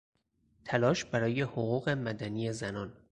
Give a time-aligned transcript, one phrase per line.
[0.65, 2.93] تلاش برای حقوق مدنی زنان